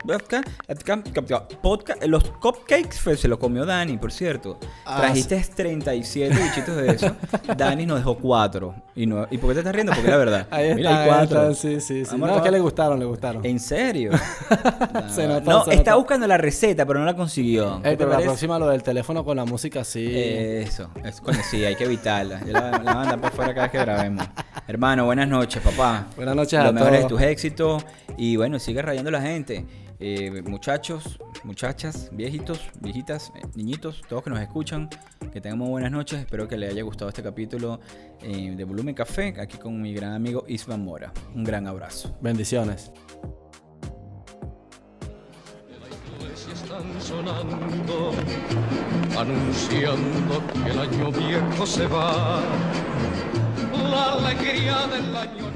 Podcast. 1.61 2.03
Los 2.05 2.23
cupcakes 2.23 2.97
pues, 3.03 3.19
se 3.19 3.27
los 3.27 3.39
comió 3.39 3.65
Dani, 3.65 3.97
por 3.97 4.11
cierto. 4.11 4.57
Ah, 4.85 4.97
Trajiste 5.01 5.43
37 5.55 6.35
bichitos 6.35 6.75
de 6.75 6.89
eso. 6.91 7.15
Dani 7.57 7.85
nos 7.85 7.97
dejó 7.99 8.17
4. 8.17 8.75
¿Y, 8.95 9.05
no, 9.05 9.27
¿Y 9.31 9.37
por 9.37 9.49
qué 9.49 9.53
te 9.55 9.59
estás 9.61 9.73
riendo? 9.73 9.93
Porque 9.93 10.09
la 10.09 10.17
verdad. 10.17 10.47
Ahí 10.51 10.75
Mira, 10.75 10.89
está, 10.91 11.03
hay 11.03 11.09
ahí 11.09 11.15
cuatro. 11.27 11.51
está, 11.51 11.61
sí, 11.61 11.81
sí, 11.81 12.05
sí. 12.05 12.11
Vamos 12.11 12.19
No, 12.19 12.25
a 12.25 12.29
es 12.29 12.33
que 12.35 12.41
probar. 12.41 12.53
le 12.53 12.59
gustaron, 12.59 12.99
le 12.99 13.05
gustaron. 13.05 13.45
¿En 13.45 13.59
serio? 13.59 14.11
Se 15.09 15.27
notó, 15.27 15.49
no, 15.49 15.63
se 15.65 15.73
está 15.75 15.91
notó. 15.91 16.01
buscando 16.01 16.27
la 16.27 16.37
receta, 16.37 16.85
pero 16.85 16.99
no 16.99 17.05
la 17.05 17.15
consiguió. 17.15 17.75
Ey, 17.77 17.81
¿Qué 17.83 17.89
te 17.91 17.97
pero 17.97 18.11
la 18.11 18.19
próxima 18.19 18.59
lo 18.59 18.67
del 18.69 18.83
teléfono 18.83 19.23
con 19.23 19.37
la 19.37 19.45
música 19.45 19.83
sí. 19.83 20.07
Eso, 20.13 20.89
es, 21.03 21.21
coño, 21.21 21.39
sí, 21.49 21.63
hay 21.65 21.75
que 21.75 21.85
evitarla. 21.85 22.39
Yo 22.45 22.53
la, 22.53 22.71
la 22.71 22.91
a 22.91 22.95
mandar 22.95 23.15
para 23.21 23.27
afuera 23.33 23.53
cada 23.53 23.63
vez 23.67 23.71
que 23.71 23.77
grabemos. 23.79 24.25
Hermano, 24.67 25.05
buenas 25.05 25.27
noches, 25.27 25.61
papá. 25.63 26.07
Buenas 26.15 26.35
noches 26.35 26.59
a 26.59 26.63
Lo 26.65 26.73
mejor 26.73 26.93
es 26.93 26.99
todos. 27.07 27.11
tus 27.13 27.21
éxitos. 27.21 27.85
Y 28.17 28.35
bueno, 28.35 28.59
sigue 28.59 28.81
rayando 28.81 29.09
la 29.11 29.21
gente. 29.21 29.65
Eh, 30.01 30.41
muchachos, 30.45 31.19
muchachas, 31.43 32.09
viejitos, 32.13 32.61
viejitas, 32.79 33.33
eh, 33.35 33.41
niñitos, 33.55 34.01
todos 34.07 34.23
que 34.23 34.29
nos 34.29 34.39
escuchan, 34.39 34.89
que 35.33 35.41
tengan 35.41 35.57
muy 35.59 35.67
buenas 35.69 35.91
noches. 35.91 36.19
Espero 36.21 36.47
que 36.47 36.55
les 36.57 36.71
haya 36.71 36.83
gustado 36.83 37.09
este 37.09 37.21
capítulo 37.21 37.81
eh, 38.21 38.53
de 38.55 38.63
Volumen 38.63 38.95
Café, 38.95 39.33
aquí 39.37 39.57
con 39.57 39.81
mi 39.81 39.93
gran 39.93 40.13
amigo 40.13 40.45
Isvan 40.47 40.85
Mora. 40.85 41.11
Un 41.35 41.43
gran 41.43 41.67
abrazo. 41.67 42.15
Bendiciones. 42.21 42.91
Están 46.69 47.01
sonando, 47.01 48.11
anunciando 49.17 50.43
que 50.63 50.69
el 50.69 50.79
año 50.79 51.11
viejo 51.11 51.65
se 51.65 51.87
va, 51.87 52.41
la 53.73 54.13
alegría 54.13 54.85
del 54.85 55.15
año. 55.15 55.48